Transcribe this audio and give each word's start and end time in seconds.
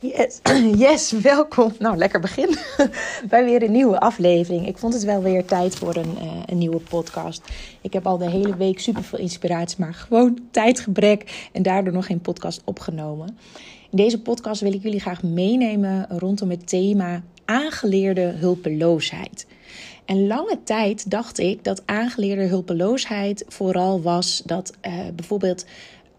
Yes, 0.00 0.40
yes, 0.86 1.10
welkom. 1.10 1.72
Nou, 1.78 1.96
lekker 1.96 2.20
begin 2.20 2.56
bij 3.28 3.44
weer 3.44 3.62
een 3.62 3.72
nieuwe 3.72 4.00
aflevering. 4.00 4.66
Ik 4.66 4.78
vond 4.78 4.94
het 4.94 5.04
wel 5.04 5.22
weer 5.22 5.44
tijd 5.44 5.76
voor 5.76 5.96
een, 5.96 6.14
uh, 6.22 6.32
een 6.46 6.58
nieuwe 6.58 6.80
podcast. 6.80 7.42
Ik 7.80 7.92
heb 7.92 8.06
al 8.06 8.18
de 8.18 8.30
hele 8.30 8.56
week 8.56 8.80
super 8.80 9.02
veel 9.02 9.18
inspiratie, 9.18 9.76
maar 9.80 9.94
gewoon 9.94 10.38
tijdgebrek 10.50 11.48
en 11.52 11.62
daardoor 11.62 11.92
nog 11.92 12.06
geen 12.06 12.20
podcast 12.20 12.62
opgenomen. 12.64 13.38
In 13.90 13.96
deze 13.96 14.22
podcast 14.22 14.60
wil 14.60 14.72
ik 14.72 14.82
jullie 14.82 15.00
graag 15.00 15.22
meenemen 15.22 16.06
rondom 16.08 16.50
het 16.50 16.68
thema 16.68 17.22
aangeleerde 17.44 18.20
hulpeloosheid. 18.20 19.46
En 20.04 20.26
lange 20.26 20.58
tijd 20.64 21.10
dacht 21.10 21.38
ik 21.38 21.64
dat 21.64 21.82
aangeleerde 21.86 22.42
hulpeloosheid 22.42 23.44
vooral 23.48 24.02
was 24.02 24.42
dat 24.44 24.72
uh, 24.86 24.92
bijvoorbeeld 25.14 25.66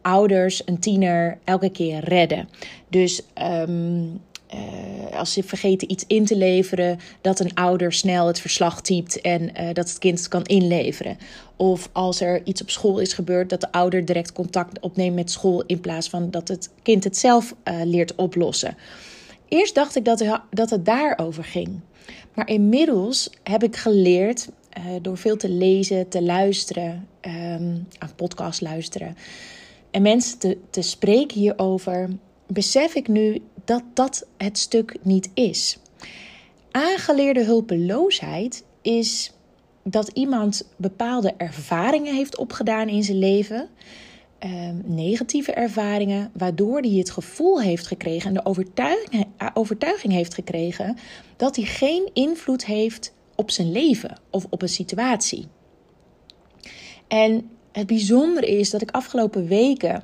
ouders 0.08 0.62
een 0.66 0.80
tiener 0.80 1.38
elke 1.44 1.70
keer 1.70 2.00
redden. 2.04 2.50
Dus 2.90 3.22
um, 3.42 4.22
uh, 4.54 5.18
als 5.18 5.34
ze 5.34 5.44
vergeten 5.44 5.92
iets 5.92 6.04
in 6.08 6.26
te 6.26 6.38
leveren, 6.38 7.00
dat 7.22 7.40
een 7.40 7.54
ouder 7.54 7.94
snel 7.94 8.28
het 8.28 8.40
verslag 8.40 8.82
typt 8.82 9.22
en 9.22 9.42
uh, 9.42 9.74
dat 9.74 9.90
het 9.90 9.98
kind 9.98 10.28
kan 10.28 10.44
inleveren. 10.44 11.18
Of 11.56 11.90
als 11.92 12.22
er 12.22 12.42
iets 12.46 12.62
op 12.62 12.70
school 12.70 13.00
is 13.00 13.14
gebeurd, 13.14 13.50
dat 13.50 13.62
de 13.62 13.72
ouder 13.72 14.06
direct 14.06 14.32
contact 14.32 14.80
opneemt 14.80 15.16
met 15.16 15.32
school 15.32 15.64
in 15.66 15.80
plaats 15.80 16.10
van 16.10 16.32
dat 16.32 16.48
het 16.48 16.70
kind 16.84 17.04
het 17.04 17.18
zelf 17.18 17.56
uh, 17.64 17.82
leert 17.84 18.16
oplossen. 18.16 18.78
Eerst 19.48 19.76
dacht 19.76 19.96
ik 19.96 20.06
dat, 20.06 20.42
dat 20.50 20.70
het 20.70 20.86
daarover 20.86 21.44
ging. 21.44 21.80
Maar 22.34 22.50
inmiddels 22.50 23.30
heb 23.44 23.64
ik 23.64 23.76
geleerd, 23.76 24.50
door 25.02 25.18
veel 25.18 25.38
te 25.38 25.50
lezen, 25.50 26.10
te 26.10 26.22
luisteren, 26.22 27.08
um, 27.22 27.88
aan 27.98 28.16
podcast 28.16 28.62
luisteren 28.62 29.16
en 29.98 30.04
mensen 30.04 30.40
te, 30.70 30.82
spreken 30.82 31.40
hierover, 31.40 32.10
besef 32.48 32.96
ik 32.96 33.08
nu 33.08 33.42
dat 33.66 33.84
dat 33.94 34.28
het 34.38 34.58
stuk 34.58 34.98
niet 35.02 35.30
is. 35.34 35.78
Aangeleerde 36.72 37.44
hulpeloosheid 37.44 38.64
is 38.82 39.34
dat 39.84 40.08
iemand 40.08 40.70
bepaalde 40.76 41.34
ervaringen 41.38 42.16
heeft 42.16 42.38
opgedaan 42.38 42.88
in 42.88 43.04
zijn 43.04 43.18
leven, 43.18 43.70
eh, 44.40 44.52
negatieve 44.84 45.52
ervaringen, 45.52 46.32
waardoor 46.34 46.80
hij 46.80 46.92
het 46.98 47.12
gevoel 47.12 47.62
heeft 47.62 47.88
gekregen 47.88 48.28
en 48.28 48.34
de 48.34 48.46
overtuiging, 48.46 49.26
overtuiging 49.54 50.14
heeft 50.14 50.34
gekregen 50.34 50.98
dat 51.38 51.56
hij 51.56 51.66
geen 51.66 52.10
invloed 52.14 52.66
heeft 52.66 53.14
op 53.36 53.52
zijn 53.52 53.72
leven 53.72 54.20
of 54.30 54.46
op 54.50 54.62
een 54.62 54.70
situatie. 54.70 55.48
En 57.08 57.50
het 57.78 57.88
bijzondere 57.88 58.58
is 58.58 58.70
dat 58.70 58.82
ik 58.82 58.92
afgelopen 58.92 59.48
weken, 59.48 60.04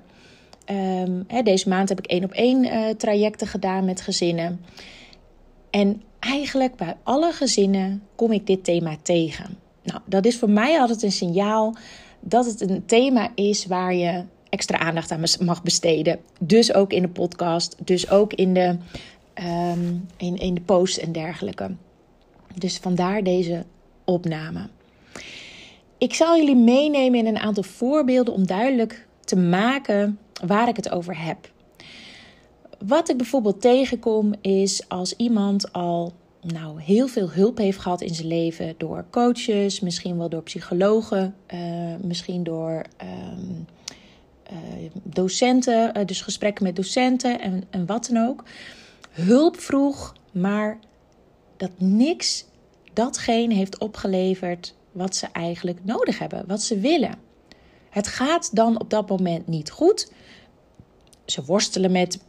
um, 0.70 1.24
hè, 1.28 1.42
deze 1.42 1.70
maand 1.70 1.90
heb 1.90 2.00
ik 2.00 2.06
één 2.06 2.24
op 2.24 2.32
één 2.32 2.66
uh, 2.66 2.90
trajecten 2.90 3.48
gedaan 3.48 3.86
met 3.86 4.02
gezinnen. 4.02 4.60
En 5.70 6.02
eigenlijk 6.20 6.76
bij 6.76 6.96
alle 7.04 7.32
gezinnen 7.32 8.04
kom 8.16 8.32
ik 8.32 8.48
dit 8.48 8.64
thema 8.64 8.96
tegen. 9.02 9.58
Nou, 9.84 10.00
dat 10.06 10.26
is 10.26 10.38
voor 10.38 10.50
mij 10.50 10.80
altijd 10.80 11.04
een 11.04 11.12
signaal 11.12 11.76
dat 12.20 12.46
het 12.46 12.62
een 12.62 12.86
thema 12.86 13.32
is 13.36 13.66
waar 13.66 13.94
je 13.94 14.24
extra 14.50 14.78
aandacht 14.78 15.12
aan 15.12 15.24
mag 15.40 15.64
besteden. 15.64 16.20
Dus 16.40 16.74
ook 16.74 16.94
in 16.94 17.02
de 17.02 17.10
podcast, 17.10 17.76
dus 17.84 18.10
ook 18.10 18.34
in 18.34 18.54
de, 18.54 18.78
um, 19.74 20.06
in, 20.18 20.38
in 20.38 20.54
de 20.54 20.62
post 20.62 20.98
en 20.98 21.12
dergelijke. 21.12 21.76
Dus 22.56 22.78
vandaar 22.78 23.24
deze 23.24 23.64
opname. 24.04 24.70
Ik 26.04 26.14
zal 26.14 26.38
jullie 26.38 26.56
meenemen 26.56 27.20
in 27.20 27.26
een 27.26 27.38
aantal 27.38 27.64
voorbeelden 27.64 28.34
om 28.34 28.48
duidelijk 28.48 29.08
te 29.20 29.36
maken 29.36 30.20
waar 30.46 30.68
ik 30.68 30.76
het 30.76 30.90
over 30.90 31.26
heb. 31.26 31.52
Wat 32.86 33.10
ik 33.10 33.18
bijvoorbeeld 33.18 33.62
tegenkom 33.62 34.34
is 34.42 34.90
als 34.90 35.16
iemand 35.16 35.74
al 35.74 36.14
nou, 36.42 36.82
heel 36.82 37.08
veel 37.08 37.32
hulp 37.32 37.58
heeft 37.58 37.80
gehad 37.80 38.02
in 38.02 38.16
zijn 38.16 38.28
leven 38.28 38.76
door 38.78 39.06
coaches, 39.10 39.80
misschien 39.80 40.18
wel 40.18 40.30
door 40.30 40.44
psychologen, 40.44 41.36
uh, 41.54 41.60
misschien 42.02 42.44
door 42.44 42.86
um, 43.02 43.66
uh, 44.52 44.90
docenten, 45.04 45.98
uh, 45.98 46.06
dus 46.06 46.22
gesprekken 46.22 46.64
met 46.64 46.76
docenten 46.76 47.42
en, 47.42 47.64
en 47.70 47.86
wat 47.86 48.10
dan 48.12 48.28
ook. 48.28 48.44
Hulp 49.10 49.60
vroeg, 49.60 50.16
maar 50.32 50.80
dat 51.58 51.72
niks 51.78 52.46
datgene 52.94 53.54
heeft 53.54 53.78
opgeleverd 53.78 54.74
wat 54.94 55.16
ze 55.16 55.28
eigenlijk 55.32 55.80
nodig 55.84 56.20
hebben, 56.20 56.44
wat 56.48 56.62
ze 56.62 56.80
willen. 56.80 57.16
Het 57.90 58.08
gaat 58.08 58.56
dan 58.56 58.80
op 58.80 58.90
dat 58.90 59.10
moment 59.10 59.48
niet 59.48 59.72
goed. 59.72 60.12
Ze 61.26 61.44
worstelen 61.46 61.92
met 61.92 62.20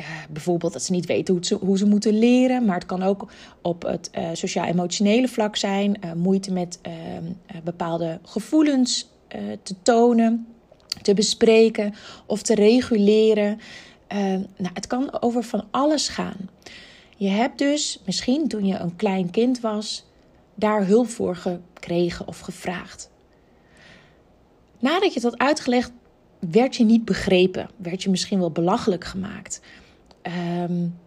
uh, 0.00 0.06
bijvoorbeeld 0.30 0.72
dat 0.72 0.82
ze 0.82 0.92
niet 0.92 1.06
weten 1.06 1.34
hoe 1.34 1.44
ze, 1.44 1.54
hoe 1.54 1.78
ze 1.78 1.86
moeten 1.86 2.18
leren, 2.18 2.64
maar 2.64 2.74
het 2.74 2.86
kan 2.86 3.02
ook 3.02 3.32
op 3.62 3.82
het 3.82 4.10
uh, 4.18 4.28
sociaal-emotionele 4.32 5.28
vlak 5.28 5.56
zijn, 5.56 5.96
uh, 6.04 6.12
moeite 6.12 6.52
met 6.52 6.78
bepaalde 7.64 8.18
gevoelens 8.22 9.10
te 9.62 9.74
tonen, 9.82 10.46
te 11.02 11.14
bespreken 11.14 11.94
of 12.26 12.42
te 12.42 12.54
reguleren. 12.54 13.60
Nou, 14.56 14.74
het 14.74 14.86
kan 14.86 15.22
over 15.22 15.42
van 15.42 15.64
alles 15.70 16.08
gaan. 16.08 16.36
Je 17.16 17.28
hebt 17.28 17.58
dus 17.58 18.02
misschien 18.06 18.48
toen 18.48 18.66
je 18.66 18.76
een 18.76 18.96
klein 18.96 19.30
kind 19.30 19.60
was, 19.60 20.04
daar 20.54 20.86
hulp 20.86 21.08
voor 21.08 21.36
gekregen 21.82 22.26
of 22.26 22.40
gevraagd. 22.40 23.10
Nadat 24.78 25.14
je 25.14 25.20
had 25.20 25.38
uitgelegd, 25.38 25.92
werd 26.38 26.76
je 26.76 26.84
niet 26.84 27.04
begrepen, 27.04 27.68
werd 27.76 28.02
je 28.02 28.10
misschien 28.10 28.38
wel 28.38 28.50
belachelijk 28.50 29.04
gemaakt. 29.04 29.60
Um, 30.60 30.98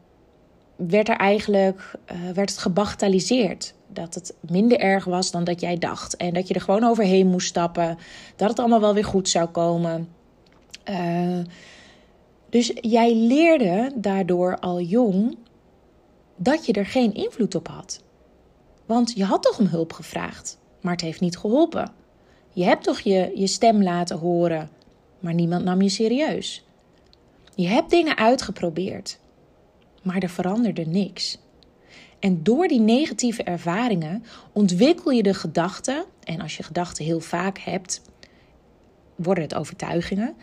werd 0.76 1.10
er 1.10 1.18
eigenlijk 1.18 1.92
uh, 2.12 2.32
werd 2.32 2.50
het 2.50 2.60
gebagatelliseerd. 2.60 3.74
Dat 3.88 4.14
het 4.14 4.34
minder 4.40 4.80
erg 4.80 5.06
was 5.06 5.32
dan 5.32 5.44
dat 5.44 5.62
jij 5.62 5.78
dacht. 5.78 6.16
En 6.16 6.34
dat 6.34 6.48
je 6.48 6.54
er 6.54 6.62
gewoon 6.62 6.84
overheen 6.84 7.28
moest 7.28 7.48
stappen. 7.48 7.98
Dat 8.36 8.50
het 8.50 8.60
allemaal 8.60 8.80
wel 8.80 8.94
weer 8.94 9.06
goed 9.06 9.30
zou 9.30 9.48
komen. 9.48 10.10
Uh, 10.90 11.40
dus 12.50 12.72
jij 12.76 13.16
leerde 13.16 13.92
daardoor 13.96 14.60
al 14.60 14.82
jong 14.82 15.38
dat 16.36 16.66
je 16.66 16.74
er 16.74 16.86
geen 16.86 17.14
invloed 17.14 17.56
op 17.56 17.68
had. 17.68 18.04
Want 18.86 19.14
je 19.16 19.24
had 19.24 19.44
toch 19.44 19.60
om 19.60 19.66
hulp 19.66 19.94
gevraagd, 19.94 20.58
maar 20.86 20.94
het 20.94 21.04
heeft 21.04 21.22
niet 21.22 21.38
geholpen. 21.38 21.92
Je 22.54 22.64
hebt 22.64 22.84
toch 22.84 23.00
je, 23.00 23.32
je 23.36 23.48
stem 23.48 23.84
laten 23.84 24.18
horen, 24.18 24.70
maar 25.20 25.34
niemand 25.34 25.64
nam 25.64 25.82
je 25.82 25.90
serieus. 25.90 26.66
Je 27.56 27.68
hebt 27.68 27.90
dingen 27.90 28.18
uitgeprobeerd, 28.18 29.20
maar 30.04 30.18
er 30.18 30.30
veranderde 30.30 30.86
niks. 30.86 31.38
En 32.20 32.44
door 32.44 32.68
die 32.68 32.80
negatieve 32.80 33.44
ervaringen 33.44 34.24
ontwikkel 34.52 35.12
je 35.12 35.24
de 35.24 35.34
gedachte, 35.34 36.06
en 36.24 36.42
als 36.42 36.58
je 36.58 36.64
gedachten 36.64 37.06
heel 37.06 37.20
vaak 37.20 37.58
hebt, 37.58 38.02
worden 39.16 39.44
het 39.44 39.56
overtuigingen. 39.56 40.36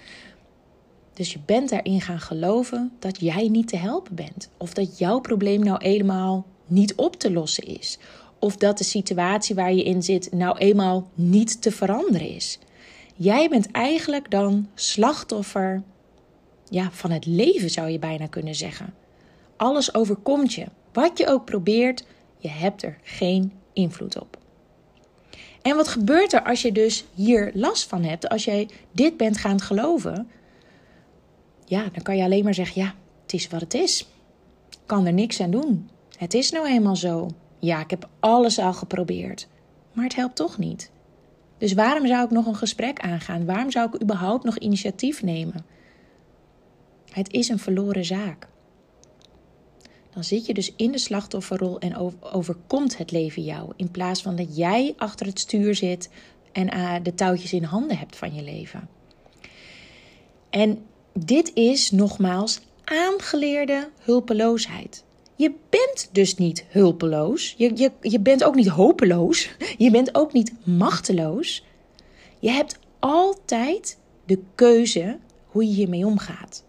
Dus 1.15 1.33
je 1.33 1.39
bent 1.47 1.69
daarin 1.69 2.01
gaan 2.01 2.21
geloven 2.21 2.93
dat 2.99 3.21
jij 3.21 3.49
niet 3.49 3.69
te 3.69 3.77
helpen 3.77 4.15
bent. 4.15 4.51
Of 4.57 4.75
dat 4.75 4.99
jouw 4.99 5.21
probleem 5.21 5.65
nou 5.65 5.85
helemaal 5.85 6.47
niet 6.67 6.95
op 6.95 7.17
te 7.17 7.33
lossen 7.33 7.65
is 7.65 7.99
of 8.43 8.57
dat 8.57 8.79
de 8.79 8.85
situatie 8.85 9.55
waar 9.55 9.73
je 9.73 9.83
in 9.83 10.03
zit 10.03 10.33
nou 10.33 10.59
eenmaal 10.59 11.11
niet 11.15 11.63
te 11.63 11.71
veranderen 11.71 12.29
is. 12.29 12.59
Jij 13.17 13.49
bent 13.49 13.71
eigenlijk 13.71 14.31
dan 14.31 14.69
slachtoffer 14.75 15.83
ja, 16.69 16.91
van 16.91 17.11
het 17.11 17.27
leven, 17.27 17.71
zou 17.71 17.89
je 17.89 17.99
bijna 17.99 18.27
kunnen 18.27 18.55
zeggen. 18.55 18.95
Alles 19.57 19.95
overkomt 19.95 20.55
je. 20.55 20.67
Wat 20.93 21.19
je 21.19 21.27
ook 21.27 21.45
probeert, 21.45 22.05
je 22.39 22.49
hebt 22.49 22.83
er 22.83 22.99
geen 23.03 23.53
invloed 23.73 24.21
op. 24.21 24.39
En 25.63 25.77
wat 25.77 25.89
gebeurt 25.89 26.33
er 26.33 26.43
als 26.45 26.63
je 26.63 26.73
dus 26.73 27.05
hier 27.15 27.51
last 27.55 27.89
van 27.89 28.03
hebt, 28.03 28.29
als 28.29 28.45
jij 28.45 28.69
dit 28.93 29.17
bent 29.17 29.37
gaan 29.37 29.61
geloven? 29.61 30.31
Ja, 31.65 31.83
dan 31.93 32.03
kan 32.03 32.17
je 32.17 32.25
alleen 32.25 32.45
maar 32.45 32.55
zeggen: 32.55 32.83
ja, 32.83 32.95
het 33.23 33.33
is 33.33 33.49
wat 33.49 33.61
het 33.61 33.75
is. 33.75 34.07
Kan 34.87 35.07
er 35.07 35.13
niks 35.13 35.41
aan 35.41 35.51
doen. 35.51 35.91
Het 36.17 36.35
is 36.35 36.51
nou 36.51 36.67
eenmaal 36.67 36.97
zo. 36.97 37.31
Ja, 37.65 37.81
ik 37.81 37.91
heb 37.91 38.09
alles 38.21 38.59
al 38.59 38.73
geprobeerd, 38.73 39.49
maar 39.93 40.05
het 40.05 40.15
helpt 40.15 40.37
toch 40.37 40.59
niet. 40.59 40.91
Dus 41.59 41.73
waarom 41.73 42.07
zou 42.07 42.25
ik 42.25 42.31
nog 42.31 42.47
een 42.47 42.57
gesprek 42.57 43.01
aangaan? 43.01 43.45
Waarom 43.45 43.71
zou 43.71 43.89
ik 43.93 44.03
überhaupt 44.03 44.45
nog 44.45 44.59
initiatief 44.59 45.23
nemen? 45.23 45.65
Het 47.11 47.33
is 47.33 47.49
een 47.49 47.59
verloren 47.59 48.05
zaak. 48.05 48.49
Dan 50.15 50.25
zit 50.25 50.47
je 50.47 50.55
dus 50.55 50.73
in 50.77 50.93
de 50.93 50.99
slachtofferrol 50.99 51.79
en 51.79 52.13
overkomt 52.21 52.99
het 52.99 53.11
leven 53.11 53.43
jou. 53.43 53.73
In 53.77 53.91
plaats 53.91 54.23
van 54.23 54.37
dat 54.37 54.57
jij 54.57 54.95
achter 54.97 55.27
het 55.27 55.39
stuur 55.39 55.75
zit 55.75 56.11
en 56.53 56.77
uh, 56.77 56.95
de 57.03 57.15
touwtjes 57.15 57.53
in 57.53 57.65
handen 57.65 57.99
hebt 57.99 58.17
van 58.17 58.35
je 58.35 58.43
leven. 58.43 58.89
En 60.51 60.85
dit 61.13 61.51
is 61.55 61.91
nogmaals 61.91 62.61
aangeleerde 62.85 63.89
hulpeloosheid. 63.99 65.05
Je 65.43 65.53
bent 65.69 66.09
dus 66.13 66.37
niet 66.37 66.65
hulpeloos. 66.69 67.55
Je, 67.57 67.73
je, 67.75 67.91
je 68.01 68.21
bent 68.21 68.45
ook 68.45 68.55
niet 68.55 68.69
hopeloos. 68.69 69.51
Je 69.79 69.91
bent 69.91 70.15
ook 70.15 70.33
niet 70.33 70.53
machteloos. 70.65 71.65
Je 72.39 72.51
hebt 72.51 72.79
altijd 72.99 73.99
de 74.25 74.39
keuze 74.55 75.19
hoe 75.47 75.65
je 75.65 75.75
hiermee 75.75 76.07
omgaat. 76.07 76.65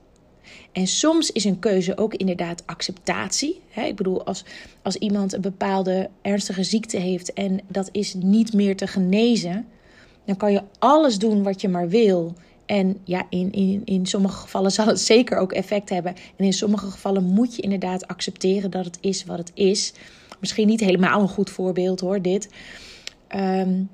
En 0.72 0.88
soms 0.88 1.32
is 1.32 1.44
een 1.44 1.60
keuze 1.60 1.98
ook 1.98 2.14
inderdaad 2.14 2.64
acceptatie. 2.66 3.62
ik 3.76 3.96
bedoel, 3.96 4.26
als, 4.26 4.44
als 4.82 4.96
iemand 4.96 5.34
een 5.34 5.42
bepaalde 5.42 6.10
ernstige 6.22 6.64
ziekte 6.64 6.98
heeft 6.98 7.34
en 7.34 7.60
dat 7.68 7.90
is 7.92 8.14
niet 8.14 8.54
meer 8.54 8.76
te 8.76 8.88
genezen, 8.88 9.68
dan 10.26 10.38
kan 10.38 10.52
je 10.52 10.64
alles 10.80 11.18
doen 11.18 11.44
wat 11.44 11.62
je 11.62 11.70
maar 11.70 11.90
wil. 11.90 12.34
En 12.66 12.98
ja, 13.04 13.26
in, 13.30 13.52
in, 13.52 13.82
in 13.86 14.06
sommige 14.06 14.38
gevallen 14.38 14.72
zal 14.72 14.88
het 14.88 15.00
zeker 15.00 15.38
ook 15.38 15.52
effect 15.52 15.90
hebben. 15.90 16.16
En 16.36 16.46
in 16.46 16.54
sommige 16.54 16.92
gevallen 16.92 17.24
moet 17.24 17.56
je 17.56 17.62
inderdaad 17.62 18.08
accepteren 18.08 18.72
dat 18.72 18.86
het 18.86 18.98
is 19.02 19.26
wat 19.26 19.38
het 19.38 19.52
is. 19.54 19.94
Misschien 20.40 20.68
niet 20.68 20.80
helemaal 20.80 21.22
een 21.22 21.28
goed 21.28 21.50
voorbeeld 21.50 22.00
hoor, 22.00 22.22
dit. 22.22 22.50
Um, 23.36 23.90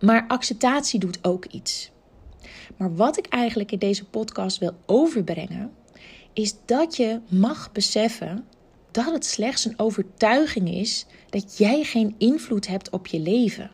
maar 0.00 0.24
acceptatie 0.28 1.00
doet 1.00 1.18
ook 1.22 1.44
iets. 1.44 1.90
Maar 2.76 2.94
wat 2.94 3.18
ik 3.18 3.26
eigenlijk 3.26 3.72
in 3.72 3.78
deze 3.78 4.04
podcast 4.04 4.58
wil 4.58 4.72
overbrengen, 4.86 5.72
is 6.32 6.54
dat 6.64 6.96
je 6.96 7.20
mag 7.28 7.72
beseffen 7.72 8.46
dat 8.90 9.12
het 9.12 9.24
slechts 9.24 9.64
een 9.64 9.78
overtuiging 9.78 10.70
is 10.70 11.06
dat 11.30 11.58
jij 11.58 11.82
geen 11.82 12.14
invloed 12.18 12.66
hebt 12.66 12.90
op 12.90 13.06
je 13.06 13.20
leven. 13.20 13.70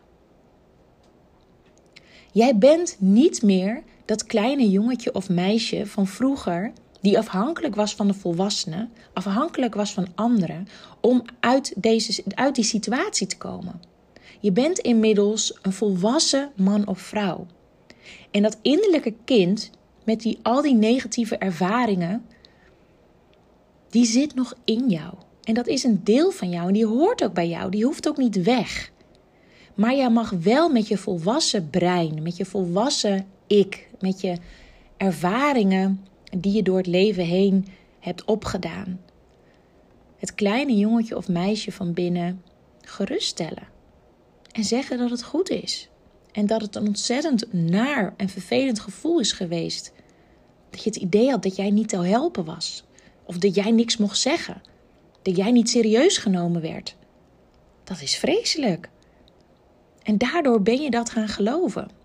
Jij 2.31 2.57
bent 2.57 2.95
niet 2.99 3.41
meer 3.41 3.83
dat 4.05 4.25
kleine 4.25 4.69
jongetje 4.69 5.15
of 5.15 5.29
meisje 5.29 5.85
van 5.85 6.07
vroeger 6.07 6.71
die 7.01 7.17
afhankelijk 7.17 7.75
was 7.75 7.95
van 7.95 8.07
de 8.07 8.13
volwassenen, 8.13 8.91
afhankelijk 9.13 9.75
was 9.75 9.93
van 9.93 10.07
anderen, 10.15 10.67
om 11.01 11.23
uit, 11.39 11.73
deze, 11.77 12.23
uit 12.35 12.55
die 12.55 12.63
situatie 12.63 13.27
te 13.27 13.37
komen. 13.37 13.81
Je 14.39 14.51
bent 14.51 14.79
inmiddels 14.79 15.57
een 15.61 15.73
volwassen 15.73 16.51
man 16.55 16.87
of 16.87 16.99
vrouw. 16.99 17.45
En 18.31 18.41
dat 18.41 18.57
innerlijke 18.61 19.13
kind 19.25 19.69
met 20.03 20.21
die, 20.21 20.39
al 20.41 20.61
die 20.61 20.75
negatieve 20.75 21.37
ervaringen, 21.37 22.25
die 23.89 24.05
zit 24.05 24.35
nog 24.35 24.53
in 24.63 24.89
jou. 24.89 25.13
En 25.43 25.53
dat 25.53 25.67
is 25.67 25.83
een 25.83 26.01
deel 26.03 26.31
van 26.31 26.49
jou 26.49 26.67
en 26.67 26.73
die 26.73 26.85
hoort 26.85 27.23
ook 27.23 27.33
bij 27.33 27.47
jou. 27.47 27.71
Die 27.71 27.85
hoeft 27.85 28.07
ook 28.07 28.17
niet 28.17 28.43
weg. 28.43 28.91
Maar 29.73 29.95
jij 29.95 30.09
mag 30.09 30.29
wel 30.29 30.69
met 30.69 30.87
je 30.87 30.97
volwassen 30.97 31.69
brein, 31.69 32.21
met 32.21 32.37
je 32.37 32.45
volwassen 32.45 33.25
ik, 33.51 33.89
met 33.99 34.21
je 34.21 34.37
ervaringen 34.97 36.05
die 36.37 36.53
je 36.53 36.63
door 36.63 36.77
het 36.77 36.87
leven 36.87 37.25
heen 37.25 37.67
hebt 37.99 38.25
opgedaan, 38.25 38.99
het 40.17 40.35
kleine 40.35 40.77
jongetje 40.77 41.17
of 41.17 41.27
meisje 41.27 41.71
van 41.71 41.93
binnen 41.93 42.43
geruststellen. 42.81 43.67
En 44.51 44.63
zeggen 44.63 44.97
dat 44.97 45.09
het 45.09 45.23
goed 45.23 45.49
is. 45.49 45.89
En 46.31 46.45
dat 46.45 46.61
het 46.61 46.75
een 46.75 46.87
ontzettend 46.87 47.53
naar 47.53 48.13
en 48.17 48.29
vervelend 48.29 48.79
gevoel 48.79 49.19
is 49.19 49.31
geweest. 49.31 49.91
Dat 50.69 50.83
je 50.83 50.89
het 50.89 50.99
idee 50.99 51.29
had 51.29 51.43
dat 51.43 51.55
jij 51.55 51.69
niet 51.69 51.89
te 51.89 51.97
helpen 51.97 52.45
was. 52.45 52.83
Of 53.23 53.37
dat 53.37 53.55
jij 53.55 53.71
niks 53.71 53.97
mocht 53.97 54.17
zeggen. 54.17 54.61
Dat 55.21 55.35
jij 55.35 55.51
niet 55.51 55.69
serieus 55.69 56.17
genomen 56.17 56.61
werd. 56.61 56.95
Dat 57.83 58.01
is 58.01 58.15
vreselijk. 58.15 58.89
En 60.03 60.17
daardoor 60.17 60.61
ben 60.61 60.81
je 60.81 60.89
dat 60.89 61.09
gaan 61.09 61.27
geloven. 61.27 62.00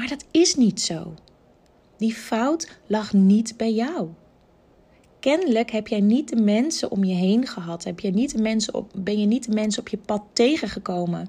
Maar 0.00 0.08
dat 0.08 0.24
is 0.30 0.54
niet 0.54 0.80
zo. 0.80 1.14
Die 1.96 2.14
fout 2.14 2.78
lag 2.86 3.12
niet 3.12 3.56
bij 3.56 3.72
jou. 3.72 4.08
Kennelijk 5.18 5.70
heb 5.70 5.88
jij 5.88 6.00
niet 6.00 6.28
de 6.28 6.42
mensen 6.42 6.90
om 6.90 7.04
je 7.04 7.14
heen 7.14 7.46
gehad. 7.46 7.84
Heb 7.84 8.00
je 8.00 8.10
niet 8.10 8.36
de 8.36 8.42
mensen 8.42 8.74
op, 8.74 8.90
ben 8.94 9.20
je 9.20 9.26
niet 9.26 9.44
de 9.44 9.52
mensen 9.52 9.80
op 9.80 9.88
je 9.88 9.96
pad 9.96 10.22
tegengekomen 10.32 11.28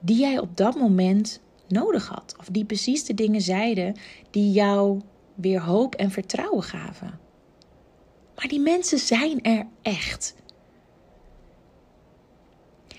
die 0.00 0.16
jij 0.16 0.38
op 0.38 0.56
dat 0.56 0.74
moment 0.74 1.40
nodig 1.68 2.08
had. 2.08 2.34
Of 2.38 2.46
die 2.46 2.64
precies 2.64 3.04
de 3.04 3.14
dingen 3.14 3.40
zeiden 3.40 3.96
die 4.30 4.52
jou 4.52 5.00
weer 5.34 5.60
hoop 5.60 5.94
en 5.94 6.10
vertrouwen 6.10 6.62
gaven. 6.62 7.18
Maar 8.36 8.48
die 8.48 8.60
mensen 8.60 8.98
zijn 8.98 9.42
er 9.42 9.66
echt. 9.82 10.34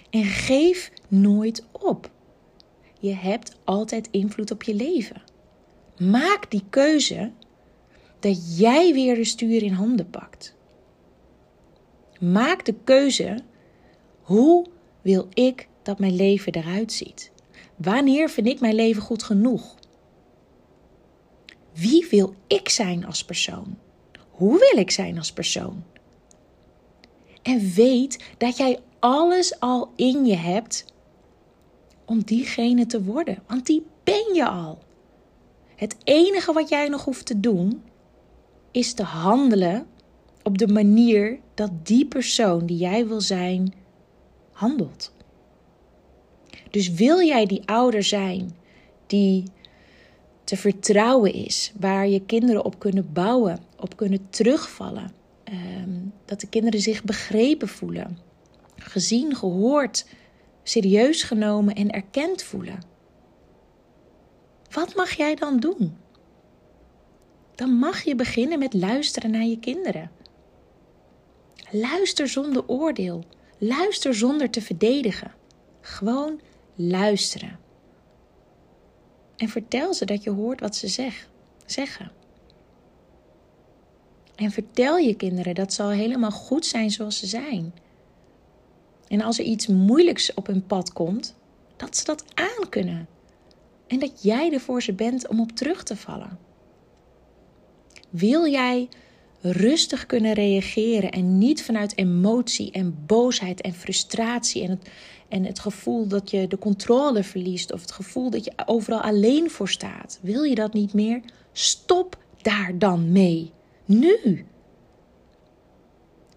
En 0.09 0.23
geef 0.23 0.91
nooit 1.07 1.65
op. 1.71 2.13
Je 3.05 3.13
hebt 3.13 3.55
altijd 3.63 4.07
invloed 4.11 4.51
op 4.51 4.63
je 4.63 4.73
leven. 4.73 5.21
Maak 5.97 6.51
die 6.51 6.63
keuze 6.69 7.31
dat 8.19 8.57
jij 8.57 8.93
weer 8.93 9.15
de 9.15 9.23
stuur 9.23 9.63
in 9.63 9.73
handen 9.73 10.09
pakt. 10.09 10.55
Maak 12.19 12.65
de 12.65 12.75
keuze: 12.83 13.43
hoe 14.21 14.65
wil 15.01 15.27
ik 15.33 15.67
dat 15.83 15.99
mijn 15.99 16.15
leven 16.15 16.53
eruit 16.53 16.91
ziet? 16.91 17.31
Wanneer 17.75 18.29
vind 18.29 18.47
ik 18.47 18.59
mijn 18.59 18.75
leven 18.75 19.01
goed 19.01 19.23
genoeg? 19.23 19.75
Wie 21.73 22.07
wil 22.09 22.35
ik 22.47 22.69
zijn 22.69 23.05
als 23.05 23.25
persoon? 23.25 23.77
Hoe 24.29 24.59
wil 24.59 24.81
ik 24.81 24.91
zijn 24.91 25.17
als 25.17 25.33
persoon? 25.33 25.83
En 27.41 27.73
weet 27.73 28.23
dat 28.37 28.57
jij 28.57 28.79
alles 28.99 29.59
al 29.59 29.91
in 29.95 30.25
je 30.25 30.35
hebt 30.35 30.85
om 32.05 32.23
diegene 32.23 32.85
te 32.85 33.03
worden, 33.03 33.43
want 33.47 33.65
die 33.65 33.85
ben 34.03 34.33
je 34.33 34.47
al. 34.47 34.79
Het 35.75 35.95
enige 36.03 36.53
wat 36.53 36.69
jij 36.69 36.87
nog 36.87 37.05
hoeft 37.05 37.25
te 37.25 37.39
doen 37.39 37.83
is 38.71 38.93
te 38.93 39.03
handelen 39.03 39.87
op 40.43 40.57
de 40.57 40.67
manier 40.67 41.39
dat 41.53 41.71
die 41.83 42.05
persoon 42.05 42.65
die 42.65 42.77
jij 42.77 43.07
wil 43.07 43.21
zijn 43.21 43.73
handelt. 44.51 45.13
Dus 46.69 46.89
wil 46.91 47.21
jij 47.21 47.45
die 47.45 47.61
ouder 47.65 48.03
zijn 48.03 48.55
die 49.07 49.43
te 50.43 50.57
vertrouwen 50.57 51.33
is, 51.33 51.73
waar 51.79 52.07
je 52.07 52.25
kinderen 52.25 52.65
op 52.65 52.79
kunnen 52.79 53.13
bouwen, 53.13 53.59
op 53.79 53.97
kunnen 53.97 54.29
terugvallen, 54.29 55.11
ehm, 55.43 55.99
dat 56.25 56.39
de 56.39 56.47
kinderen 56.47 56.79
zich 56.79 57.03
begrepen 57.03 57.67
voelen, 57.67 58.17
gezien, 58.75 59.35
gehoord, 59.35 60.05
serieus 60.67 61.23
genomen 61.23 61.75
en 61.75 61.91
erkend 61.91 62.43
voelen. 62.43 62.79
Wat 64.71 64.95
mag 64.95 65.11
jij 65.11 65.35
dan 65.35 65.59
doen? 65.59 65.97
Dan 67.55 67.69
mag 67.69 68.03
je 68.03 68.15
beginnen 68.15 68.59
met 68.59 68.73
luisteren 68.73 69.31
naar 69.31 69.45
je 69.45 69.59
kinderen. 69.59 70.11
Luister 71.71 72.27
zonder 72.27 72.67
oordeel. 72.67 73.23
Luister 73.57 74.15
zonder 74.15 74.49
te 74.49 74.61
verdedigen. 74.61 75.31
Gewoon 75.81 76.41
luisteren. 76.75 77.59
En 79.35 79.49
vertel 79.49 79.93
ze 79.93 80.05
dat 80.05 80.23
je 80.23 80.29
hoort 80.29 80.59
wat 80.59 80.75
ze 80.75 80.87
zeg, 80.87 81.29
zeggen. 81.65 82.11
En 84.35 84.51
vertel 84.51 84.97
je 84.97 85.15
kinderen 85.15 85.55
dat 85.55 85.73
ze 85.73 85.83
al 85.83 85.89
helemaal 85.89 86.31
goed 86.31 86.65
zijn 86.65 86.91
zoals 86.91 87.19
ze 87.19 87.25
zijn. 87.27 87.73
En 89.15 89.21
als 89.21 89.39
er 89.39 89.45
iets 89.45 89.67
moeilijks 89.67 90.33
op 90.33 90.47
hun 90.47 90.65
pad 90.65 90.93
komt, 90.93 91.35
dat 91.75 91.97
ze 91.97 92.05
dat 92.05 92.23
aan 92.33 92.69
kunnen. 92.69 93.07
En 93.87 93.99
dat 93.99 94.23
jij 94.23 94.53
er 94.53 94.59
voor 94.59 94.81
ze 94.81 94.93
bent 94.93 95.27
om 95.27 95.39
op 95.39 95.51
terug 95.51 95.83
te 95.83 95.95
vallen. 95.95 96.39
Wil 98.09 98.47
jij 98.47 98.89
rustig 99.41 100.05
kunnen 100.05 100.33
reageren 100.33 101.11
en 101.11 101.37
niet 101.37 101.63
vanuit 101.63 101.97
emotie 101.97 102.71
en 102.71 103.03
boosheid 103.05 103.61
en 103.61 103.73
frustratie 103.73 104.63
en 104.63 104.69
het, 104.69 104.89
en 105.27 105.45
het 105.45 105.59
gevoel 105.59 106.07
dat 106.07 106.29
je 106.29 106.47
de 106.47 106.57
controle 106.57 107.23
verliest 107.23 107.71
of 107.71 107.81
het 107.81 107.91
gevoel 107.91 108.29
dat 108.29 108.45
je 108.45 108.53
overal 108.65 109.01
alleen 109.01 109.49
voor 109.49 109.69
staat? 109.69 110.19
Wil 110.21 110.43
je 110.43 110.55
dat 110.55 110.73
niet 110.73 110.93
meer? 110.93 111.21
Stop 111.51 112.17
daar 112.41 112.77
dan 112.77 113.11
mee. 113.11 113.51
Nu. 113.85 114.45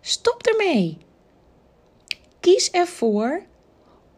Stop 0.00 0.42
ermee. 0.42 1.06
Kies 2.40 2.70
ervoor 2.70 3.42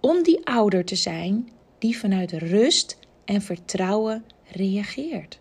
om 0.01 0.23
die 0.23 0.47
ouder 0.47 0.85
te 0.85 0.97
zijn 0.97 1.51
die 1.79 1.99
vanuit 1.99 2.33
rust 2.33 2.99
en 3.25 3.43
vertrouwen 3.43 4.25
reageert. 4.51 5.41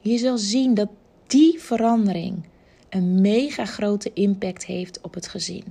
Je 0.00 0.18
zal 0.18 0.38
zien 0.38 0.74
dat 0.74 0.88
die 1.26 1.60
verandering 1.60 2.44
een 2.88 3.20
mega 3.20 3.64
grote 3.64 4.12
impact 4.12 4.64
heeft 4.64 5.00
op 5.00 5.14
het 5.14 5.28
gezin. 5.28 5.64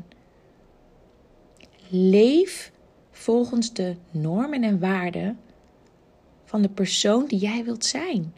Leef 1.90 2.72
volgens 3.12 3.74
de 3.74 3.96
normen 4.12 4.64
en 4.64 4.80
waarden 4.80 5.40
van 6.46 6.62
de 6.62 6.70
persoon 6.70 7.26
die 7.26 7.40
jij 7.40 7.64
wilt 7.64 7.86
zijn. 7.86 8.34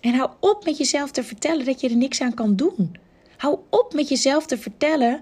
En 0.00 0.14
hou 0.14 0.30
op 0.40 0.64
met 0.64 0.78
jezelf 0.78 1.10
te 1.10 1.22
vertellen 1.22 1.64
dat 1.64 1.80
je 1.80 1.88
er 1.88 1.96
niks 1.96 2.20
aan 2.20 2.34
kan 2.34 2.56
doen. 2.56 2.96
Hou 3.38 3.58
op 3.70 3.94
met 3.94 4.08
jezelf 4.08 4.46
te 4.46 4.58
vertellen 4.58 5.20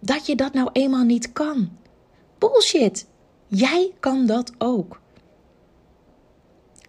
dat 0.00 0.26
je 0.26 0.36
dat 0.36 0.52
nou 0.52 0.68
eenmaal 0.72 1.04
niet 1.04 1.32
kan. 1.32 1.70
Bullshit. 2.38 3.06
Jij 3.46 3.92
kan 4.00 4.26
dat 4.26 4.52
ook. 4.58 5.00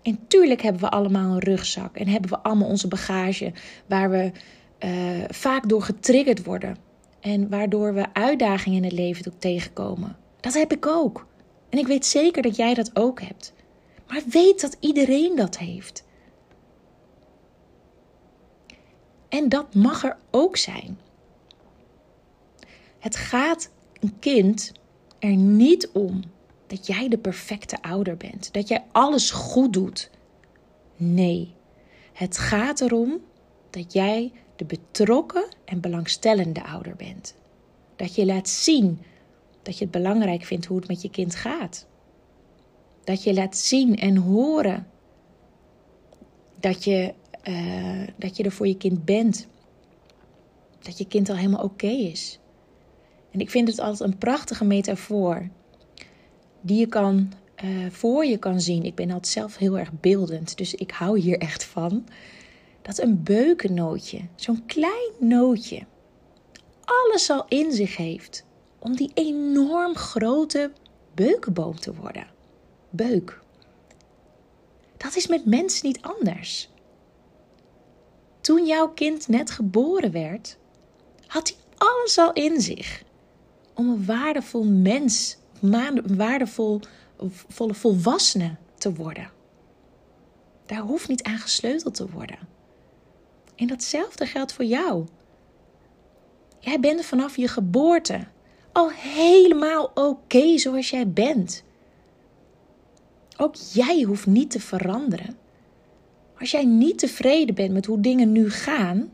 En 0.01 0.19
tuurlijk 0.27 0.61
hebben 0.61 0.81
we 0.81 0.89
allemaal 0.89 1.31
een 1.31 1.39
rugzak 1.39 1.97
en 1.97 2.07
hebben 2.07 2.29
we 2.29 2.39
allemaal 2.39 2.67
onze 2.67 2.87
bagage 2.87 3.53
waar 3.87 4.09
we 4.09 4.31
uh, 4.79 5.23
vaak 5.27 5.69
door 5.69 5.81
getriggerd 5.81 6.43
worden. 6.43 6.77
En 7.19 7.49
waardoor 7.49 7.93
we 7.93 8.13
uitdagingen 8.13 8.77
in 8.77 8.83
het 8.83 8.93
leven 8.93 9.37
tegenkomen. 9.39 10.17
Dat 10.39 10.53
heb 10.53 10.71
ik 10.71 10.87
ook. 10.87 11.27
En 11.69 11.77
ik 11.77 11.87
weet 11.87 12.05
zeker 12.05 12.41
dat 12.41 12.55
jij 12.55 12.73
dat 12.73 12.91
ook 12.93 13.21
hebt. 13.21 13.53
Maar 14.07 14.21
weet 14.29 14.61
dat 14.61 14.77
iedereen 14.79 15.35
dat 15.35 15.57
heeft. 15.57 16.02
En 19.33 19.49
dat 19.49 19.75
mag 19.75 20.03
er 20.03 20.17
ook 20.31 20.57
zijn. 20.57 20.99
Het 22.99 23.15
gaat 23.15 23.69
een 23.99 24.19
kind 24.19 24.71
er 25.19 25.35
niet 25.35 25.89
om 25.93 26.21
dat 26.67 26.87
jij 26.87 27.07
de 27.07 27.17
perfecte 27.17 27.81
ouder 27.81 28.17
bent, 28.17 28.53
dat 28.53 28.67
jij 28.67 28.83
alles 28.91 29.31
goed 29.31 29.73
doet. 29.73 30.09
Nee, 30.95 31.53
het 32.13 32.37
gaat 32.37 32.81
erom 32.81 33.21
dat 33.69 33.93
jij 33.93 34.31
de 34.55 34.65
betrokken 34.65 35.47
en 35.65 35.81
belangstellende 35.81 36.63
ouder 36.63 36.95
bent. 36.95 37.35
Dat 37.95 38.15
je 38.15 38.25
laat 38.25 38.49
zien 38.49 39.01
dat 39.61 39.77
je 39.77 39.83
het 39.83 39.93
belangrijk 39.93 40.43
vindt 40.43 40.65
hoe 40.65 40.77
het 40.77 40.87
met 40.87 41.01
je 41.01 41.09
kind 41.09 41.35
gaat. 41.35 41.87
Dat 43.03 43.23
je 43.23 43.33
laat 43.33 43.57
zien 43.57 43.97
en 43.97 44.15
horen 44.15 44.87
dat 46.59 46.83
je, 46.83 47.13
uh, 47.43 48.07
dat 48.17 48.37
je 48.37 48.43
er 48.43 48.51
voor 48.51 48.67
je 48.67 48.77
kind 48.77 49.05
bent. 49.05 49.47
Dat 50.79 50.97
je 50.97 51.07
kind 51.07 51.29
al 51.29 51.35
helemaal 51.35 51.63
oké 51.63 51.87
is. 51.87 52.39
En 53.31 53.39
ik 53.39 53.49
vind 53.49 53.67
het 53.67 53.79
altijd 53.79 54.09
een 54.11 54.17
prachtige 54.17 54.65
metafoor 54.65 55.49
die 56.61 56.79
je 56.79 56.87
kan, 56.87 57.31
uh, 57.63 57.89
voor 57.89 58.25
je 58.25 58.37
kan 58.37 58.61
zien. 58.61 58.83
Ik 58.83 58.95
ben 58.95 59.11
altijd 59.11 59.27
zelf 59.27 59.57
heel 59.57 59.79
erg 59.79 59.91
beeldend, 59.99 60.57
dus 60.57 60.75
ik 60.75 60.91
hou 60.91 61.19
hier 61.19 61.37
echt 61.37 61.63
van. 61.63 62.05
Dat 62.81 62.99
een 62.99 63.23
beukennootje, 63.23 64.19
zo'n 64.35 64.65
klein 64.65 65.11
nootje, 65.19 65.85
alles 66.83 67.29
al 67.29 67.45
in 67.47 67.71
zich 67.71 67.97
heeft 67.97 68.45
om 68.79 68.95
die 68.95 69.11
enorm 69.13 69.95
grote 69.95 70.71
beukenboom 71.13 71.79
te 71.79 71.93
worden. 71.93 72.27
Beuk. 72.89 73.41
Dat 74.97 75.15
is 75.15 75.27
met 75.27 75.45
mensen 75.45 75.87
niet 75.87 76.01
anders. 76.01 76.72
Toen 78.43 78.65
jouw 78.65 78.89
kind 78.89 79.27
net 79.27 79.51
geboren 79.51 80.11
werd, 80.11 80.57
had 81.27 81.47
hij 81.47 81.57
alles 81.77 82.17
al 82.17 82.33
in 82.33 82.61
zich 82.61 83.03
om 83.73 83.89
een 83.89 84.05
waardevol 84.05 84.63
mens, 84.63 85.37
een 85.61 86.15
waardevol 86.17 86.79
volwassene 87.47 88.55
te 88.77 88.93
worden. 88.93 89.31
Daar 90.65 90.79
hoeft 90.81 91.07
niet 91.07 91.23
aan 91.23 91.37
gesleuteld 91.37 91.95
te 91.95 92.09
worden. 92.09 92.39
En 93.55 93.67
datzelfde 93.67 94.25
geldt 94.25 94.53
voor 94.53 94.65
jou. 94.65 95.05
Jij 96.59 96.79
bent 96.79 97.05
vanaf 97.05 97.37
je 97.37 97.47
geboorte 97.47 98.27
al 98.71 98.91
helemaal 98.91 99.91
oké 99.93 100.57
zoals 100.57 100.89
jij 100.89 101.09
bent. 101.09 101.63
Ook 103.37 103.55
jij 103.55 104.01
hoeft 104.01 104.25
niet 104.25 104.51
te 104.51 104.59
veranderen. 104.59 105.37
Als 106.43 106.51
jij 106.51 106.65
niet 106.65 106.99
tevreden 106.99 107.55
bent 107.55 107.73
met 107.73 107.85
hoe 107.85 107.99
dingen 107.99 108.31
nu 108.31 108.51
gaan, 108.51 109.11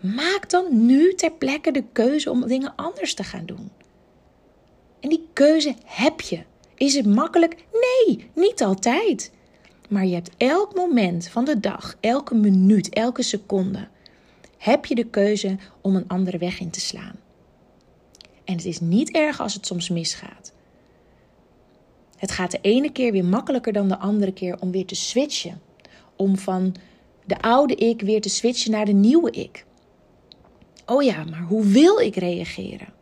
maak 0.00 0.50
dan 0.50 0.86
nu 0.86 1.14
ter 1.14 1.32
plekke 1.32 1.70
de 1.70 1.84
keuze 1.92 2.30
om 2.30 2.46
dingen 2.46 2.72
anders 2.76 3.14
te 3.14 3.24
gaan 3.24 3.46
doen. 3.46 3.70
En 5.00 5.08
die 5.08 5.28
keuze 5.32 5.74
heb 5.84 6.20
je. 6.20 6.42
Is 6.74 6.94
het 6.94 7.06
makkelijk? 7.06 7.64
Nee, 7.72 8.30
niet 8.34 8.62
altijd. 8.62 9.32
Maar 9.88 10.06
je 10.06 10.14
hebt 10.14 10.30
elk 10.36 10.74
moment 10.74 11.28
van 11.28 11.44
de 11.44 11.60
dag, 11.60 11.96
elke 12.00 12.34
minuut, 12.34 12.88
elke 12.88 13.22
seconde, 13.22 13.88
heb 14.58 14.86
je 14.86 14.94
de 14.94 15.06
keuze 15.06 15.56
om 15.80 15.96
een 15.96 16.08
andere 16.08 16.38
weg 16.38 16.60
in 16.60 16.70
te 16.70 16.80
slaan. 16.80 17.16
En 18.44 18.54
het 18.54 18.64
is 18.64 18.80
niet 18.80 19.10
erg 19.10 19.40
als 19.40 19.54
het 19.54 19.66
soms 19.66 19.88
misgaat. 19.88 20.52
Het 22.16 22.30
gaat 22.30 22.50
de 22.50 22.58
ene 22.60 22.92
keer 22.92 23.12
weer 23.12 23.24
makkelijker 23.24 23.72
dan 23.72 23.88
de 23.88 23.98
andere 23.98 24.32
keer 24.32 24.60
om 24.60 24.70
weer 24.70 24.86
te 24.86 24.94
switchen. 24.94 25.72
Om 26.16 26.38
van 26.38 26.74
de 27.24 27.40
oude 27.40 27.74
ik 27.74 28.00
weer 28.00 28.20
te 28.20 28.28
switchen 28.28 28.70
naar 28.70 28.84
de 28.84 28.92
nieuwe 28.92 29.30
ik. 29.30 29.64
Oh 30.86 31.02
ja, 31.02 31.24
maar 31.24 31.42
hoe 31.42 31.64
wil 31.64 31.98
ik 31.98 32.16
reageren? 32.16 32.92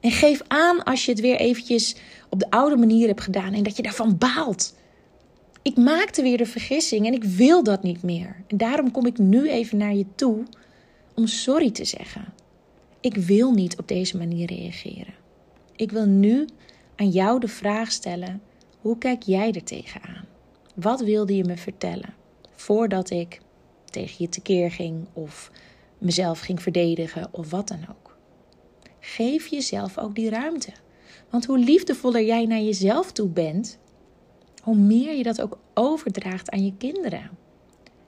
En 0.00 0.10
geef 0.10 0.42
aan 0.46 0.84
als 0.84 1.04
je 1.04 1.10
het 1.10 1.20
weer 1.20 1.36
eventjes 1.36 1.96
op 2.28 2.38
de 2.38 2.50
oude 2.50 2.76
manier 2.76 3.06
hebt 3.06 3.20
gedaan 3.20 3.52
en 3.52 3.62
dat 3.62 3.76
je 3.76 3.82
daarvan 3.82 4.18
baalt. 4.18 4.74
Ik 5.62 5.76
maakte 5.76 6.22
weer 6.22 6.38
de 6.38 6.46
vergissing 6.46 7.06
en 7.06 7.12
ik 7.12 7.24
wil 7.24 7.62
dat 7.62 7.82
niet 7.82 8.02
meer. 8.02 8.44
En 8.46 8.56
daarom 8.56 8.90
kom 8.90 9.06
ik 9.06 9.18
nu 9.18 9.50
even 9.50 9.78
naar 9.78 9.94
je 9.94 10.06
toe 10.14 10.42
om 11.14 11.26
sorry 11.26 11.70
te 11.70 11.84
zeggen. 11.84 12.24
Ik 13.00 13.16
wil 13.16 13.52
niet 13.52 13.78
op 13.78 13.88
deze 13.88 14.16
manier 14.16 14.46
reageren. 14.46 15.14
Ik 15.76 15.90
wil 15.90 16.06
nu 16.06 16.46
aan 16.96 17.08
jou 17.08 17.40
de 17.40 17.48
vraag 17.48 17.92
stellen: 17.92 18.42
hoe 18.80 18.98
kijk 18.98 19.22
jij 19.22 19.52
er 19.52 19.64
tegenaan? 19.64 20.24
Wat 20.74 21.00
wilde 21.00 21.36
je 21.36 21.44
me 21.44 21.56
vertellen 21.56 22.14
voordat 22.54 23.10
ik 23.10 23.40
tegen 23.84 24.14
je 24.18 24.28
tekeer 24.28 24.70
ging 24.70 25.06
of 25.12 25.50
mezelf 25.98 26.40
ging 26.40 26.62
verdedigen 26.62 27.28
of 27.30 27.50
wat 27.50 27.68
dan 27.68 27.86
ook? 27.90 28.16
Geef 29.00 29.46
jezelf 29.46 29.98
ook 29.98 30.14
die 30.14 30.30
ruimte. 30.30 30.72
Want 31.30 31.46
hoe 31.46 31.58
liefdevoller 31.58 32.24
jij 32.24 32.46
naar 32.46 32.60
jezelf 32.60 33.12
toe 33.12 33.28
bent, 33.28 33.78
hoe 34.62 34.76
meer 34.76 35.14
je 35.16 35.22
dat 35.22 35.40
ook 35.42 35.58
overdraagt 35.74 36.50
aan 36.50 36.64
je 36.64 36.76
kinderen. 36.76 37.30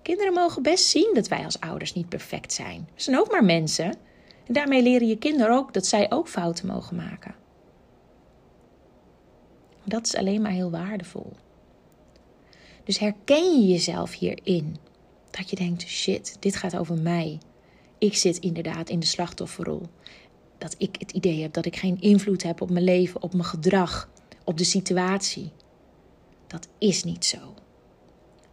Kinderen 0.03 0.33
mogen 0.33 0.63
best 0.63 0.85
zien 0.85 1.11
dat 1.15 1.29
wij 1.29 1.45
als 1.45 1.61
ouders 1.61 1.93
niet 1.93 2.09
perfect 2.09 2.53
zijn. 2.53 2.89
We 2.95 3.03
zijn 3.03 3.19
ook 3.19 3.31
maar 3.31 3.45
mensen. 3.45 3.95
En 4.47 4.55
daarmee 4.55 4.83
leren 4.83 5.09
je 5.09 5.19
kinderen 5.19 5.57
ook 5.57 5.73
dat 5.73 5.87
zij 5.87 6.11
ook 6.11 6.29
fouten 6.29 6.67
mogen 6.67 6.97
maken. 6.97 7.35
Dat 9.85 10.07
is 10.07 10.17
alleen 10.17 10.43
maar 10.43 10.53
heel 10.53 10.71
waardevol. 10.71 11.33
Dus 12.85 12.99
herken 12.99 13.61
je 13.61 13.67
jezelf 13.67 14.15
hierin? 14.15 14.77
Dat 15.31 15.51
je 15.51 15.57
denkt: 15.57 15.83
shit, 15.83 16.37
dit 16.41 16.57
gaat 16.57 16.77
over 16.77 16.99
mij. 16.99 17.39
Ik 17.99 18.17
zit 18.17 18.39
inderdaad 18.39 18.89
in 18.89 19.01
de 19.01 19.07
slachtofferrol. 19.07 19.83
Dat 20.59 20.75
ik 20.79 20.97
het 20.99 21.13
idee 21.13 21.43
heb 21.43 21.53
dat 21.53 21.67
ik 21.67 21.77
geen 21.77 22.01
invloed 22.01 22.43
heb 22.43 22.61
op 22.61 22.71
mijn 22.71 22.85
leven, 22.85 23.23
op 23.23 23.33
mijn 23.33 23.45
gedrag, 23.45 24.11
op 24.45 24.59
de 24.59 24.65
situatie. 24.65 25.53
Dat 26.47 26.69
is 26.79 27.05
niet 27.05 27.25
zo. 27.25 27.55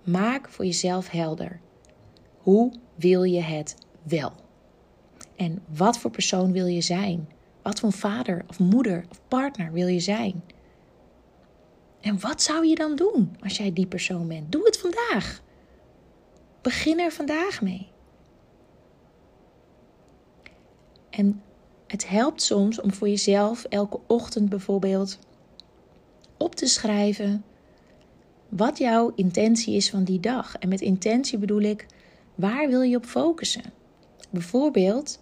Maak 0.03 0.49
voor 0.49 0.65
jezelf 0.65 1.09
helder. 1.09 1.59
Hoe 2.37 2.73
wil 2.95 3.23
je 3.23 3.41
het 3.41 3.75
wel? 4.03 4.31
En 5.35 5.63
wat 5.67 5.97
voor 5.97 6.11
persoon 6.11 6.51
wil 6.51 6.65
je 6.65 6.81
zijn? 6.81 7.29
Wat 7.61 7.79
voor 7.79 7.91
vader 7.91 8.45
of 8.47 8.59
moeder 8.59 9.05
of 9.09 9.21
partner 9.27 9.71
wil 9.71 9.87
je 9.87 9.99
zijn? 9.99 10.43
En 12.01 12.19
wat 12.19 12.41
zou 12.41 12.65
je 12.65 12.75
dan 12.75 12.95
doen 12.95 13.35
als 13.39 13.57
jij 13.57 13.73
die 13.73 13.87
persoon 13.87 14.27
bent? 14.27 14.51
Doe 14.51 14.65
het 14.65 14.77
vandaag. 14.77 15.41
Begin 16.61 16.99
er 16.99 17.11
vandaag 17.11 17.61
mee. 17.61 17.87
En 21.09 21.41
het 21.87 22.07
helpt 22.07 22.41
soms 22.41 22.81
om 22.81 22.93
voor 22.93 23.09
jezelf 23.09 23.63
elke 23.63 23.99
ochtend 24.07 24.49
bijvoorbeeld 24.49 25.19
op 26.37 26.55
te 26.55 26.65
schrijven 26.65 27.43
wat 28.49 28.77
jouw 28.77 29.11
intentie 29.15 29.75
is 29.75 29.89
van 29.89 30.03
die 30.03 30.19
dag. 30.19 30.55
En 30.55 30.69
met 30.69 30.81
intentie 30.81 31.37
bedoel 31.37 31.61
ik, 31.61 31.85
waar 32.35 32.69
wil 32.69 32.81
je 32.81 32.95
op 32.95 33.05
focussen? 33.05 33.73
Bijvoorbeeld, 34.29 35.19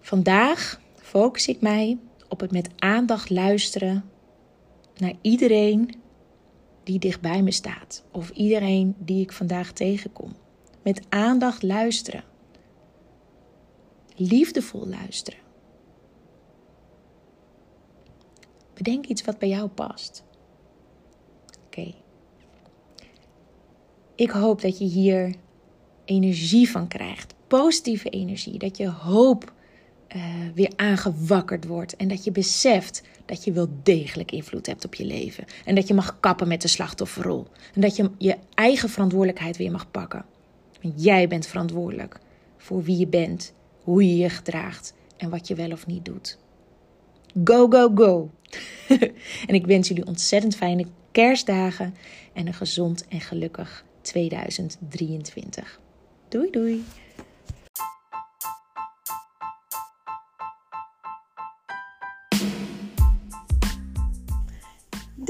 vandaag 0.00 0.80
focus 0.96 1.48
ik 1.48 1.60
mij 1.60 1.98
op 2.28 2.40
het 2.40 2.52
met 2.52 2.68
aandacht 2.76 3.30
luisteren 3.30 4.04
naar 4.96 5.14
iedereen 5.20 6.02
die 6.82 6.98
dichtbij 6.98 7.42
me 7.42 7.50
staat. 7.50 8.04
Of 8.10 8.30
iedereen 8.30 8.94
die 8.98 9.22
ik 9.22 9.32
vandaag 9.32 9.72
tegenkom. 9.72 10.32
Met 10.82 11.06
aandacht 11.08 11.62
luisteren. 11.62 12.24
Liefdevol 14.16 14.86
luisteren. 14.86 15.40
Bedenk 18.74 19.06
iets 19.06 19.24
wat 19.24 19.38
bij 19.38 19.48
jou 19.48 19.68
past. 19.68 20.24
Oké. 21.66 21.94
Ik 24.14 24.30
hoop 24.30 24.60
dat 24.60 24.78
je 24.78 24.84
hier 24.84 25.34
energie 26.04 26.70
van 26.70 26.88
krijgt. 26.88 27.34
Positieve 27.46 28.10
energie. 28.10 28.58
Dat 28.58 28.76
je 28.76 28.88
hoop 28.88 29.52
uh, 30.16 30.22
weer 30.54 30.72
aangewakkerd 30.76 31.66
wordt. 31.66 31.96
En 31.96 32.08
dat 32.08 32.24
je 32.24 32.30
beseft 32.30 33.02
dat 33.24 33.44
je 33.44 33.52
wel 33.52 33.68
degelijk 33.82 34.32
invloed 34.32 34.66
hebt 34.66 34.84
op 34.84 34.94
je 34.94 35.04
leven. 35.04 35.44
En 35.64 35.74
dat 35.74 35.88
je 35.88 35.94
mag 35.94 36.20
kappen 36.20 36.48
met 36.48 36.62
de 36.62 36.68
slachtofferrol. 36.68 37.46
En 37.74 37.80
dat 37.80 37.96
je 37.96 38.10
je 38.18 38.36
eigen 38.54 38.88
verantwoordelijkheid 38.88 39.56
weer 39.56 39.70
mag 39.70 39.90
pakken. 39.90 40.24
Want 40.82 41.02
jij 41.02 41.28
bent 41.28 41.46
verantwoordelijk 41.46 42.20
voor 42.56 42.82
wie 42.82 42.98
je 42.98 43.06
bent, 43.06 43.52
hoe 43.82 44.08
je 44.08 44.16
je 44.16 44.28
gedraagt 44.28 44.94
en 45.16 45.30
wat 45.30 45.48
je 45.48 45.54
wel 45.54 45.70
of 45.70 45.86
niet 45.86 46.04
doet. 46.04 46.38
Go, 47.44 47.68
go, 47.68 47.90
go! 47.94 48.30
en 49.48 49.54
ik 49.54 49.66
wens 49.66 49.88
jullie 49.88 50.06
ontzettend 50.06 50.56
fijne 50.56 50.86
kerstdagen 51.12 51.94
en 52.32 52.46
een 52.46 52.54
gezond 52.54 53.08
en 53.08 53.20
gelukkig 53.20 53.84
2023. 54.00 55.80
Doei 56.28 56.50
doei! 56.50 56.84